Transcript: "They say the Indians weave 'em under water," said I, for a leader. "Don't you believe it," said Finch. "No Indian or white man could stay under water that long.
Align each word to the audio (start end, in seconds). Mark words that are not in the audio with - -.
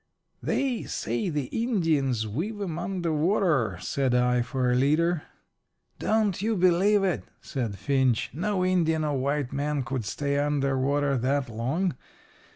"They 0.41 0.85
say 0.85 1.29
the 1.29 1.45
Indians 1.51 2.25
weave 2.27 2.59
'em 2.59 2.79
under 2.79 3.13
water," 3.13 3.77
said 3.81 4.15
I, 4.15 4.41
for 4.41 4.71
a 4.71 4.75
leader. 4.75 5.21
"Don't 5.99 6.41
you 6.41 6.55
believe 6.57 7.03
it," 7.03 7.23
said 7.39 7.77
Finch. 7.77 8.31
"No 8.33 8.65
Indian 8.65 9.03
or 9.03 9.19
white 9.19 9.53
man 9.53 9.83
could 9.83 10.03
stay 10.05 10.39
under 10.39 10.75
water 10.75 11.19
that 11.19 11.49
long. 11.49 11.93